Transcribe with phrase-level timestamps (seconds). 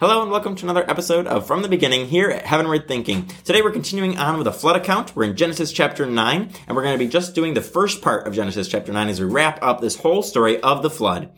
[0.00, 3.26] Hello and welcome to another episode of From the Beginning here at Heavenward Thinking.
[3.42, 5.16] Today we're continuing on with a flood account.
[5.16, 8.24] We're in Genesis chapter 9, and we're going to be just doing the first part
[8.24, 11.32] of Genesis chapter 9 as we wrap up this whole story of the flood.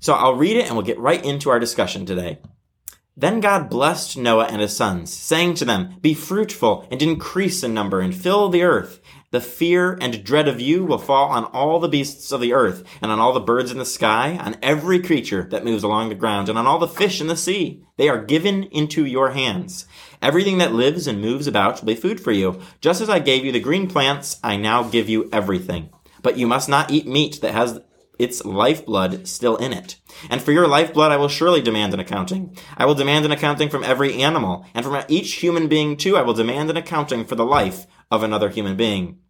[0.00, 2.40] So I'll read it and we'll get right into our discussion today.
[3.16, 7.72] Then God blessed Noah and his sons, saying to them, Be fruitful and increase in
[7.72, 9.00] number and fill the earth.
[9.32, 12.84] The fear and dread of you will fall on all the beasts of the earth,
[13.00, 16.14] and on all the birds in the sky, on every creature that moves along the
[16.14, 17.82] ground, and on all the fish in the sea.
[17.96, 19.86] They are given into your hands.
[20.20, 22.60] Everything that lives and moves about will be food for you.
[22.82, 25.88] Just as I gave you the green plants, I now give you everything.
[26.20, 27.80] But you must not eat meat that has
[28.18, 29.96] its lifeblood still in it.
[30.28, 32.54] And for your lifeblood, I will surely demand an accounting.
[32.76, 36.22] I will demand an accounting from every animal, and from each human being too, I
[36.22, 39.20] will demand an accounting for the life of another human being.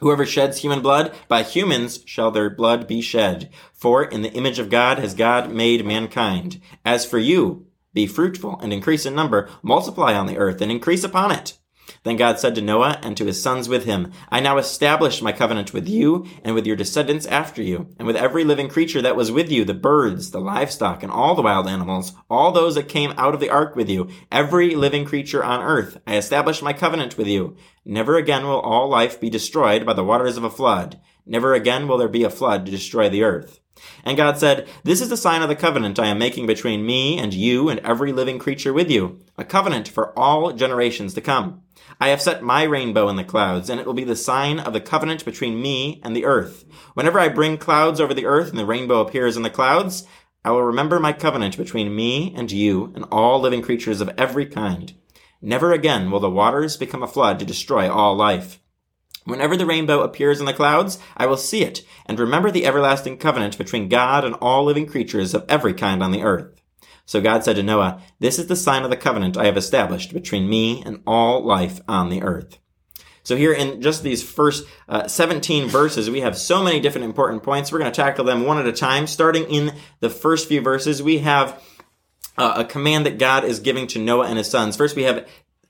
[0.00, 3.50] Whoever sheds human blood, by humans shall their blood be shed.
[3.72, 6.60] For in the image of God has God made mankind.
[6.84, 11.02] As for you, be fruitful and increase in number, multiply on the earth and increase
[11.02, 11.58] upon it.
[12.02, 15.32] Then God said to Noah and to his sons with him, I now establish my
[15.32, 19.16] covenant with you and with your descendants after you, and with every living creature that
[19.16, 22.88] was with you, the birds, the livestock, and all the wild animals, all those that
[22.88, 25.98] came out of the ark with you, every living creature on earth.
[26.06, 27.56] I establish my covenant with you.
[27.84, 31.00] Never again will all life be destroyed by the waters of a flood.
[31.24, 33.60] Never again will there be a flood to destroy the earth.
[34.04, 37.18] And God said, This is the sign of the covenant I am making between me
[37.18, 41.62] and you and every living creature with you, a covenant for all generations to come.
[42.00, 44.72] I have set my rainbow in the clouds, and it will be the sign of
[44.72, 46.64] the covenant between me and the earth.
[46.94, 50.06] Whenever I bring clouds over the earth and the rainbow appears in the clouds,
[50.44, 54.46] I will remember my covenant between me and you and all living creatures of every
[54.46, 54.94] kind.
[55.42, 58.60] Never again will the waters become a flood to destroy all life.
[59.24, 63.18] Whenever the rainbow appears in the clouds, I will see it and remember the everlasting
[63.18, 66.55] covenant between God and all living creatures of every kind on the earth.
[67.06, 70.12] So God said to Noah, This is the sign of the covenant I have established
[70.12, 72.58] between me and all life on the earth.
[73.22, 77.42] So here in just these first uh, 17 verses, we have so many different important
[77.42, 77.72] points.
[77.72, 79.06] We're going to tackle them one at a time.
[79.06, 81.60] Starting in the first few verses, we have
[82.38, 84.76] uh, a command that God is giving to Noah and his sons.
[84.76, 85.26] First, we have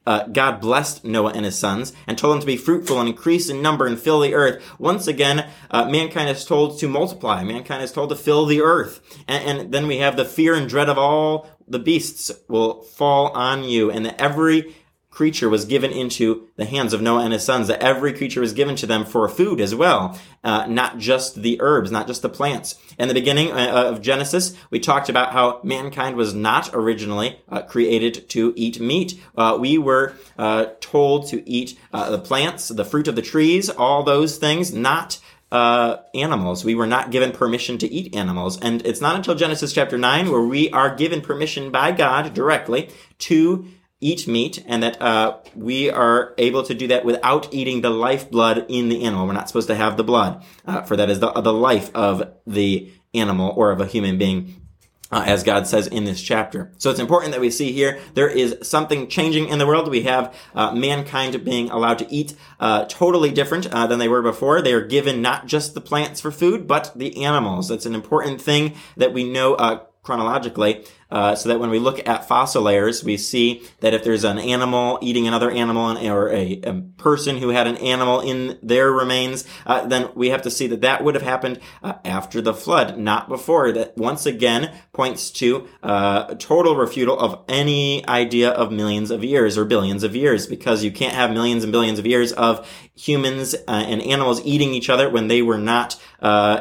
[0.07, 3.49] uh, God blessed Noah and his sons and told them to be fruitful and increase
[3.49, 4.63] in number and fill the earth.
[4.79, 7.43] Once again, uh, mankind is told to multiply.
[7.43, 9.01] Mankind is told to fill the earth.
[9.27, 13.31] And, and, then we have the fear and dread of all the beasts will fall
[13.33, 14.77] on you and that every
[15.17, 18.53] creature was given into the hands of Noah and his sons, that every creature was
[18.53, 22.29] given to them for food as well, uh, not just the herbs, not just the
[22.29, 22.79] plants.
[22.99, 27.63] In the beginning uh, of Genesis, we talked about how mankind was not originally uh,
[27.63, 29.19] created to eat meat.
[29.35, 33.71] Uh, we were uh, told to eat uh, the plants, the fruit of the trees,
[33.71, 35.19] all those things, not
[35.51, 36.63] uh, animals.
[36.63, 38.61] We were not given permission to eat animals.
[38.61, 42.91] And it's not until Genesis chapter 9 where we are given permission by God directly
[43.21, 43.67] to
[44.07, 48.65] eat meat and that uh, we are able to do that without eating the lifeblood
[48.69, 49.27] in the animal.
[49.27, 52.33] We're not supposed to have the blood, uh, for that is the, the life of
[52.47, 54.63] the animal or of a human being.
[55.09, 56.73] Uh, as God says in this chapter.
[56.79, 59.89] So it's important that we see here there is something changing in the world.
[59.89, 64.21] We have uh, mankind being allowed to eat uh, totally different uh, than they were
[64.21, 64.61] before.
[64.61, 67.69] They are given not just the plants for food, but the animals.
[67.69, 72.07] That's an important thing that we know uh, chronologically uh, so that when we look
[72.09, 76.61] at fossil layers, we see that if there's an animal eating another animal or a,
[76.65, 80.67] a person who had an animal in their remains, uh, then we have to see
[80.67, 83.73] that that would have happened uh, after the flood, not before.
[83.73, 89.23] That once again points to uh, a total refutal of any idea of millions of
[89.23, 92.69] years or billions of years, because you can't have millions and billions of years of
[92.97, 96.01] humans uh, and animals eating each other when they were not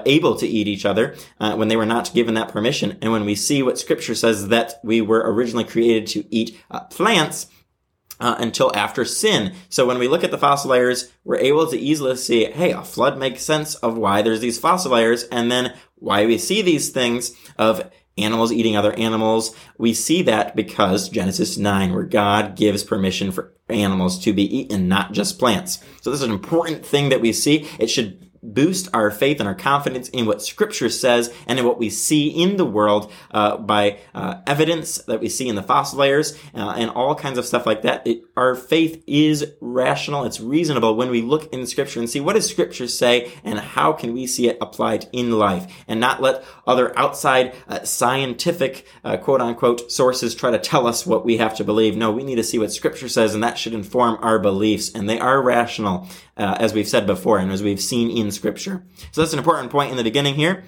[0.05, 2.97] able to eat each other, when they were not given that permission.
[3.01, 6.81] And when we see what Scripture says that we were originally created to eat uh,
[6.81, 7.47] plants
[8.19, 9.53] uh, until after sin.
[9.69, 12.83] So when we look at the fossil layers, we're able to easily see, hey, a
[12.83, 16.89] flood makes sense of why there's these fossil layers, and then why we see these
[16.89, 19.55] things of animals eating other animals.
[19.77, 24.87] We see that because Genesis 9, where God gives permission for animals to be eaten,
[24.87, 25.79] not just plants.
[26.01, 27.67] So this is an important thing that we see.
[27.79, 31.79] It should boost our faith and our confidence in what Scripture says and in what
[31.79, 35.99] we see in the world uh, by uh, evidence that we see in the fossil
[35.99, 38.05] layers uh, and all kinds of stuff like that.
[38.05, 42.33] It, our faith is rational, it's reasonable when we look in Scripture and see what
[42.33, 46.43] does Scripture say and how can we see it applied in life and not let
[46.67, 51.55] other outside uh, scientific uh, quote unquote sources try to tell us what we have
[51.55, 51.95] to believe.
[51.95, 55.09] No, we need to see what Scripture says and that should inform our beliefs and
[55.09, 56.07] they are rational
[56.37, 58.85] uh, as we've said before and as we've seen in scripture.
[59.11, 60.65] So that's an important point in the beginning here.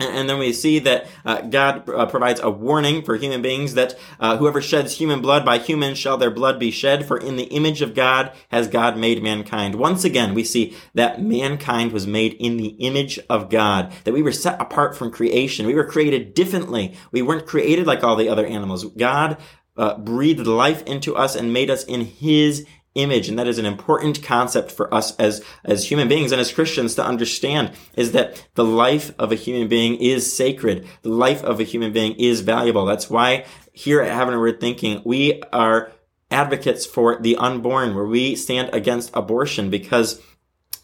[0.00, 3.96] And then we see that uh, God uh, provides a warning for human beings that
[4.18, 7.44] uh, whoever sheds human blood by humans shall their blood be shed, for in the
[7.44, 9.76] image of God has God made mankind.
[9.76, 14.22] Once again, we see that mankind was made in the image of God, that we
[14.22, 15.64] were set apart from creation.
[15.64, 16.96] We were created differently.
[17.12, 18.84] We weren't created like all the other animals.
[18.96, 19.38] God
[19.76, 23.28] uh, breathed life into us and made us in His image.
[23.28, 26.94] And that is an important concept for us as, as human beings and as Christians
[26.94, 30.86] to understand is that the life of a human being is sacred.
[31.02, 32.86] The life of a human being is valuable.
[32.86, 35.92] That's why here at Heavenward Thinking, we are
[36.30, 40.20] advocates for the unborn, where we stand against abortion because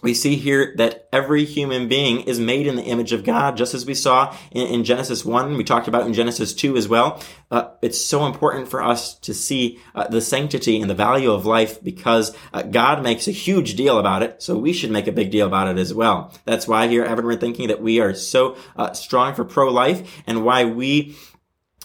[0.02, 3.74] we see here that every human being is made in the image of God, just
[3.74, 5.56] as we saw in, in Genesis 1.
[5.56, 7.22] We talked about in Genesis 2 as well.
[7.50, 11.44] Uh, it's so important for us to see uh, the sanctity and the value of
[11.44, 14.42] life because uh, God makes a huge deal about it.
[14.42, 16.32] So we should make a big deal about it as well.
[16.44, 20.44] That's why here at we're thinking that we are so uh, strong for pro-life and
[20.44, 21.16] why we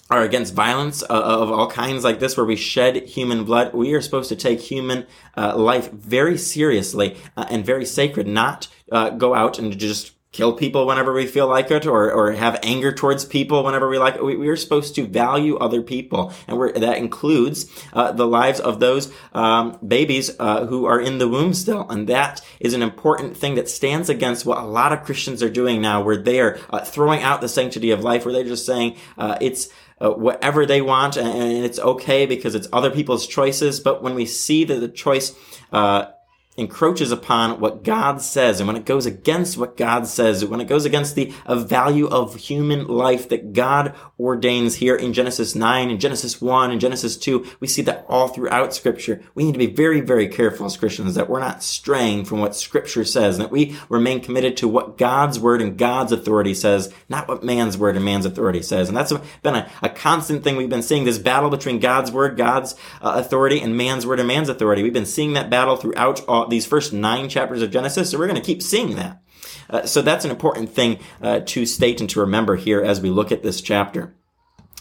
[0.10, 3.94] are against violence uh, of all kinds like this where we shed human blood we
[3.94, 5.06] are supposed to take human
[5.36, 10.52] uh, life very seriously uh, and very sacred not uh, go out and just kill
[10.52, 14.16] people whenever we feel like it or, or have anger towards people whenever we like
[14.16, 14.24] it.
[14.24, 16.34] We, are supposed to value other people.
[16.46, 21.30] And that includes uh, the lives of those um, babies uh, who are in the
[21.30, 21.90] womb still.
[21.90, 25.50] And that is an important thing that stands against what a lot of Christians are
[25.50, 28.66] doing now, where they are uh, throwing out the sanctity of life, where they're just
[28.66, 29.70] saying uh, it's
[30.02, 33.80] uh, whatever they want and, and, it's okay because it's other people's choices.
[33.80, 35.34] But when we see that the choice
[35.72, 36.08] uh,
[36.58, 40.68] encroaches upon what God says, and when it goes against what God says, when it
[40.68, 46.00] goes against the value of human life that God ordains here in Genesis 9, in
[46.00, 49.22] Genesis 1, in Genesis 2, we see that all throughout Scripture.
[49.34, 52.56] We need to be very, very careful as Christians that we're not straying from what
[52.56, 56.94] Scripture says, and that we remain committed to what God's Word and God's authority says,
[57.10, 58.88] not what man's Word and man's authority says.
[58.88, 59.14] And that's
[59.44, 63.14] been a, a constant thing we've been seeing, this battle between God's Word, God's uh,
[63.16, 64.84] authority, and man's Word and man's authority.
[64.84, 68.28] We've been seeing that battle throughout all these first nine chapters of Genesis, so we're
[68.28, 69.22] going to keep seeing that.
[69.70, 73.10] Uh, so that's an important thing uh, to state and to remember here as we
[73.10, 74.14] look at this chapter.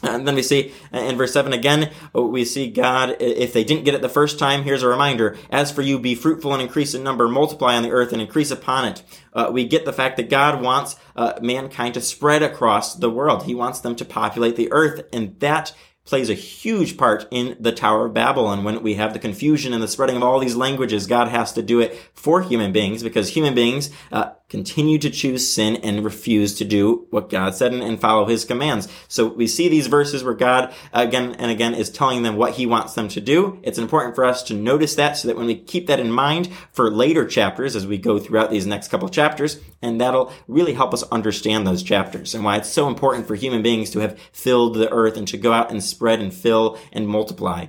[0.03, 3.85] And then we see uh, in verse 7 again, we see God, if they didn't
[3.85, 5.37] get it the first time, here's a reminder.
[5.51, 8.51] As for you, be fruitful and increase in number, multiply on the earth and increase
[8.51, 9.03] upon it.
[9.33, 13.45] Uh, we get the fact that God wants uh, mankind to spread across the world.
[13.45, 15.73] He wants them to populate the earth, and that
[16.05, 18.51] plays a huge part in the Tower of Babel.
[18.53, 21.53] And when we have the confusion and the spreading of all these languages, God has
[21.55, 26.05] to do it for human beings because human beings uh, continue to choose sin and
[26.05, 28.87] refuse to do what God said and, and, follow his commands.
[29.09, 32.65] So we see these verses where God again and again is telling them what he
[32.65, 33.59] wants them to do.
[33.65, 36.51] It's important for us to notice that so that when we keep that in mind
[36.71, 40.95] for later chapters as we go throughout these next couple chapters, and that'll really help
[40.95, 44.77] us understand those chapters and why it's so important for human beings to have filled
[44.77, 47.67] the earth and to go out and spread and fill and multiply.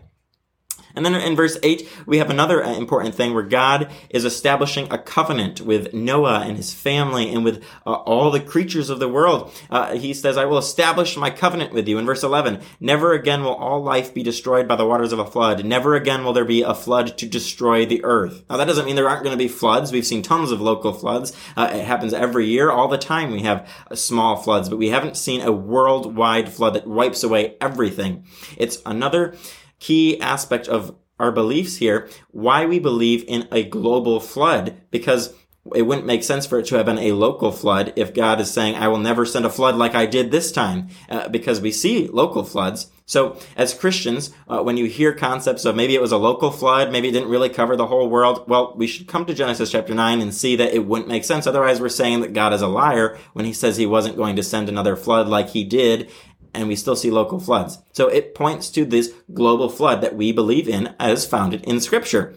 [0.96, 4.92] And then in verse 8, we have another uh, important thing where God is establishing
[4.92, 9.10] a covenant with Noah and his family and with uh, all the creatures of the
[9.10, 9.52] world.
[9.70, 11.98] Uh, he says, I will establish my covenant with you.
[11.98, 15.26] In verse 11, never again will all life be destroyed by the waters of a
[15.26, 15.66] flood.
[15.66, 18.44] Never again will there be a flood to destroy the earth.
[18.50, 19.92] Now that doesn't mean there aren't going to be floods.
[19.92, 21.34] We've seen tons of local floods.
[21.56, 22.72] Uh, it happens every year.
[22.72, 26.76] All the time we have uh, small floods, but we haven't seen a worldwide flood
[26.76, 28.26] that wipes away everything.
[28.58, 29.36] It's another
[29.80, 35.34] key aspect of our beliefs here, why we believe in a global flood, because
[35.74, 38.52] it wouldn't make sense for it to have been a local flood if God is
[38.52, 41.72] saying, I will never send a flood like I did this time, uh, because we
[41.72, 42.92] see local floods.
[43.08, 46.92] So as Christians, uh, when you hear concepts of maybe it was a local flood,
[46.92, 49.94] maybe it didn't really cover the whole world, well, we should come to Genesis chapter
[49.94, 51.48] 9 and see that it wouldn't make sense.
[51.48, 54.44] Otherwise, we're saying that God is a liar when he says he wasn't going to
[54.44, 56.12] send another flood like he did
[56.56, 57.80] and we still see local floods.
[57.92, 62.36] So it points to this global flood that we believe in as founded in scripture.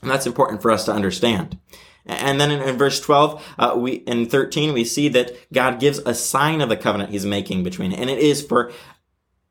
[0.00, 1.58] And that's important for us to understand.
[2.06, 5.98] And then in, in verse 12, uh, we, in 13, we see that God gives
[5.98, 8.72] a sign of the covenant he's making between, and it is for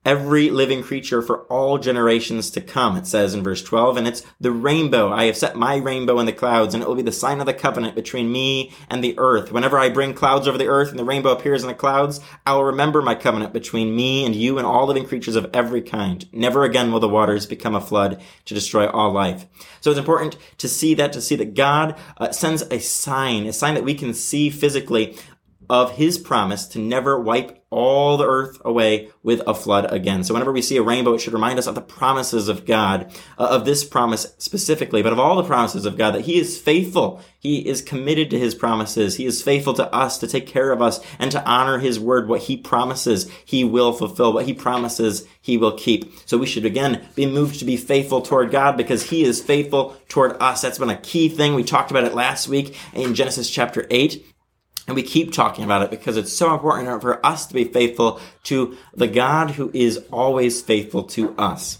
[0.07, 3.97] every living creature for all generations to come, it says in verse 12.
[3.97, 5.11] And it's the rainbow.
[5.11, 7.45] I have set my rainbow in the clouds, and it will be the sign of
[7.45, 9.51] the covenant between me and the earth.
[9.51, 12.53] Whenever I bring clouds over the earth and the rainbow appears in the clouds, I
[12.53, 16.25] will remember my covenant between me and you and all living creatures of every kind.
[16.31, 19.45] Never again will the waters become a flood to destroy all life.
[19.81, 23.51] So it's important to see that, to see that God uh, sends a sign, a
[23.51, 25.17] sign that we can see physically
[25.69, 30.23] of his promise to never wipe all the earth away with a flood again.
[30.23, 33.11] So whenever we see a rainbow, it should remind us of the promises of God,
[33.37, 36.57] uh, of this promise specifically, but of all the promises of God, that he is
[36.57, 37.21] faithful.
[37.39, 39.17] He is committed to his promises.
[39.17, 42.29] He is faithful to us to take care of us and to honor his word.
[42.29, 44.31] What he promises, he will fulfill.
[44.31, 46.13] What he promises, he will keep.
[46.25, 49.97] So we should again be moved to be faithful toward God because he is faithful
[50.07, 50.61] toward us.
[50.61, 51.53] That's been a key thing.
[51.53, 54.25] We talked about it last week in Genesis chapter 8.
[54.87, 58.21] And we keep talking about it because it's so important for us to be faithful
[58.43, 61.79] to the God who is always faithful to us.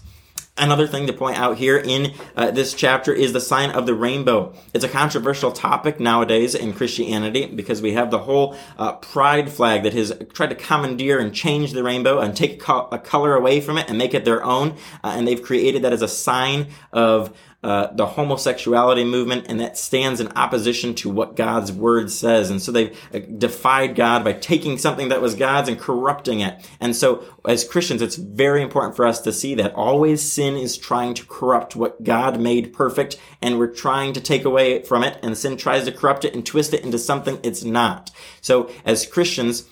[0.58, 3.94] Another thing to point out here in uh, this chapter is the sign of the
[3.94, 4.52] rainbow.
[4.74, 9.84] It's a controversial topic nowadays in Christianity because we have the whole uh, pride flag
[9.84, 13.78] that has tried to commandeer and change the rainbow and take a color away from
[13.78, 14.70] it and make it their own.
[15.04, 19.76] Uh, and they've created that as a sign of uh, the homosexuality movement, and that
[19.76, 22.50] stands in opposition to what God's word says.
[22.50, 26.64] And so they've uh, defied God by taking something that was God's and corrupting it.
[26.78, 30.78] And so, as Christians, it's very important for us to see that always sin is
[30.78, 35.18] trying to corrupt what God made perfect, and we're trying to take away from it,
[35.24, 38.12] and sin tries to corrupt it and twist it into something it's not.
[38.40, 39.64] So, as Christians,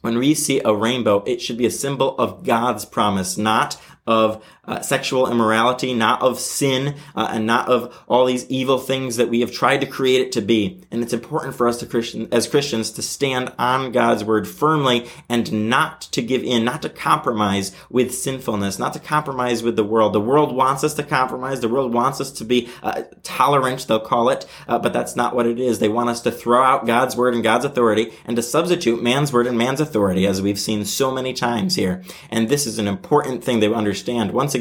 [0.00, 4.44] when we see a rainbow, it should be a symbol of God's promise, not of
[4.70, 9.28] uh, sexual immorality, not of sin, uh, and not of all these evil things that
[9.28, 10.80] we have tried to create it to be.
[10.92, 15.08] And it's important for us to Christian, as Christians to stand on God's word firmly
[15.28, 19.84] and not to give in, not to compromise with sinfulness, not to compromise with the
[19.84, 20.12] world.
[20.12, 21.60] The world wants us to compromise.
[21.60, 25.34] The world wants us to be uh, tolerant, they'll call it, uh, but that's not
[25.34, 25.80] what it is.
[25.80, 29.32] They want us to throw out God's word and God's authority and to substitute man's
[29.32, 32.04] word and man's authority, as we've seen so many times here.
[32.30, 34.30] And this is an important thing they understand.
[34.30, 34.59] Once again,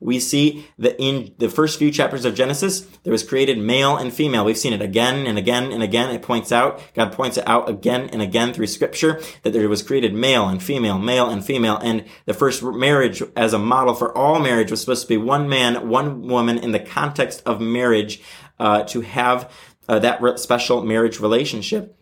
[0.00, 4.12] we see that in the first few chapters of Genesis, there was created male and
[4.12, 4.44] female.
[4.44, 6.14] We've seen it again and again and again.
[6.14, 9.82] It points out, God points it out again and again through scripture that there was
[9.82, 11.78] created male and female, male and female.
[11.78, 15.48] And the first marriage as a model for all marriage was supposed to be one
[15.48, 18.20] man, one woman in the context of marriage,
[18.58, 19.52] uh, to have
[19.88, 21.96] uh, that special marriage relationship.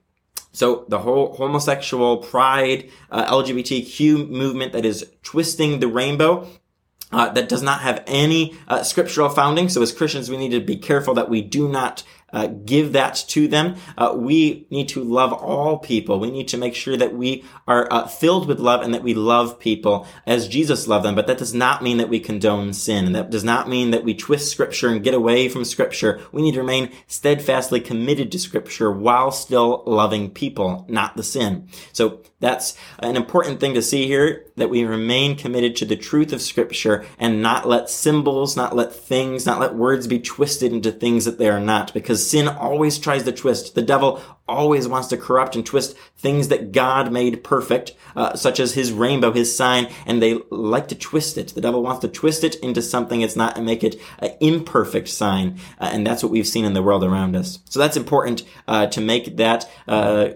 [0.52, 6.48] So the whole homosexual pride, uh, LGBTQ movement that is twisting the rainbow
[7.14, 9.68] uh, that does not have any uh, scriptural founding.
[9.68, 12.02] So as Christians, we need to be careful that we do not
[12.34, 13.76] uh, give that to them.
[13.96, 16.18] Uh, we need to love all people.
[16.18, 19.14] We need to make sure that we are uh, filled with love and that we
[19.14, 21.14] love people as Jesus loved them.
[21.14, 23.06] But that does not mean that we condone sin.
[23.06, 26.20] And That does not mean that we twist scripture and get away from scripture.
[26.32, 31.68] We need to remain steadfastly committed to scripture while still loving people, not the sin.
[31.92, 36.32] So that's an important thing to see here that we remain committed to the truth
[36.32, 40.92] of scripture and not let symbols, not let things, not let words be twisted into
[40.92, 43.74] things that they are not because sin always tries to twist.
[43.74, 48.60] The devil always wants to corrupt and twist things that God made perfect, uh, such
[48.60, 51.48] as his rainbow, his sign, and they like to twist it.
[51.48, 55.08] The devil wants to twist it into something it's not and make it an imperfect
[55.08, 55.58] sign.
[55.78, 57.60] Uh, and that's what we've seen in the world around us.
[57.68, 60.30] So that's important uh, to make that uh,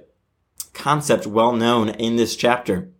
[0.72, 2.90] concept well known in this chapter.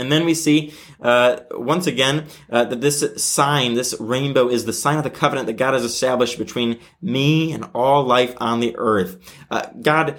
[0.00, 4.72] And then we see, uh, once again, uh, that this sign, this rainbow is the
[4.72, 8.74] sign of the covenant that God has established between me and all life on the
[8.76, 9.18] earth.
[9.50, 10.16] Uh, God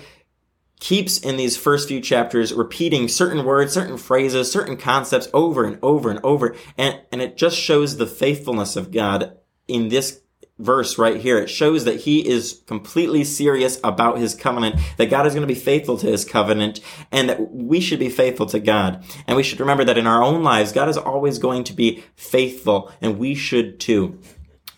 [0.79, 5.77] keeps in these first few chapters repeating certain words, certain phrases, certain concepts over and
[5.83, 6.55] over and over.
[6.77, 10.20] And, and it just shows the faithfulness of God in this
[10.61, 11.37] verse right here.
[11.37, 15.53] It shows that he is completely serious about his covenant, that God is going to
[15.53, 16.79] be faithful to his covenant,
[17.11, 19.03] and that we should be faithful to God.
[19.27, 22.03] And we should remember that in our own lives, God is always going to be
[22.15, 24.19] faithful, and we should too.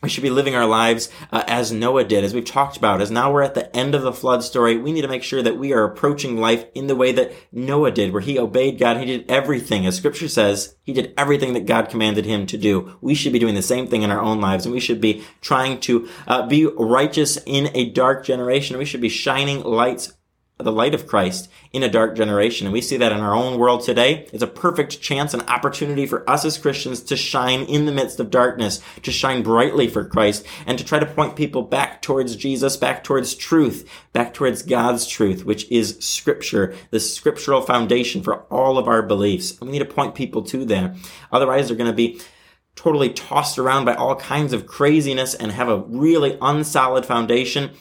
[0.04, 3.02] We should be living our lives uh, as Noah did, as we've talked about.
[3.02, 5.42] As now we're at the end of the flood story, we need to make sure
[5.42, 8.98] that we are approaching life in the way that Noah did, where he obeyed God.
[8.98, 12.98] He did everything, as scripture says, he did everything that God commanded him to do.
[13.00, 15.24] We should be doing the same thing in our own lives, and we should be
[15.40, 18.78] trying to uh, be righteous in a dark generation.
[18.78, 20.12] We should be shining lights
[20.64, 22.68] the light of Christ in a dark generation.
[22.68, 24.28] And we see that in our own world today.
[24.34, 28.20] It's a perfect chance and opportunity for us as Christians to shine in the midst
[28.20, 32.36] of darkness, to shine brightly for Christ, and to try to point people back towards
[32.36, 38.42] Jesus, back towards truth, back towards God's truth, which is scripture, the scriptural foundation for
[38.44, 39.52] all of our beliefs.
[39.52, 40.96] And we need to point people to that.
[41.32, 42.20] Otherwise, they're going to be
[42.76, 47.72] totally tossed around by all kinds of craziness and have a really unsolid foundation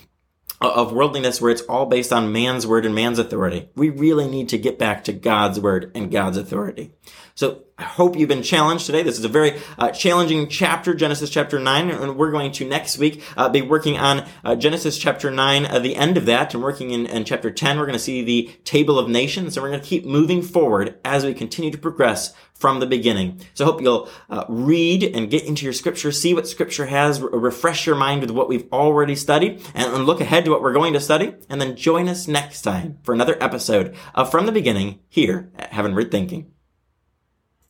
[0.71, 3.69] of worldliness where it's all based on man's word and man's authority.
[3.75, 6.93] We really need to get back to God's word and God's authority.
[7.35, 9.03] So I hope you've been challenged today.
[9.03, 12.99] This is a very uh, challenging chapter, Genesis chapter 9, and we're going to next
[12.99, 16.63] week uh, be working on uh, Genesis chapter 9, uh, the end of that, and
[16.63, 17.79] working in, in chapter 10.
[17.79, 20.99] We're going to see the table of nations, and we're going to keep moving forward
[21.05, 23.41] as we continue to progress from the beginning.
[23.55, 27.21] So I hope you'll uh, read and get into your scripture, see what scripture has,
[27.21, 30.63] re- refresh your mind with what we've already studied, and, and look ahead to what
[30.63, 34.47] we're going to study, and then join us next time for another episode of From
[34.47, 36.53] the Beginning here at Heavenward Thinking.